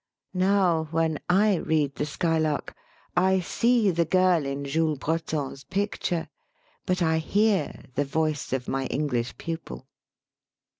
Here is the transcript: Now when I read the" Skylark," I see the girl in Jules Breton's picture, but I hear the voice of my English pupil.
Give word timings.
Now 0.33 0.85
when 0.89 1.19
I 1.29 1.57
read 1.57 1.93
the" 1.97 2.05
Skylark," 2.07 2.73
I 3.15 3.39
see 3.39 3.91
the 3.91 4.03
girl 4.03 4.47
in 4.47 4.65
Jules 4.65 4.97
Breton's 4.97 5.63
picture, 5.63 6.27
but 6.87 7.03
I 7.03 7.19
hear 7.19 7.83
the 7.93 8.03
voice 8.05 8.51
of 8.51 8.67
my 8.67 8.87
English 8.87 9.37
pupil. 9.37 9.85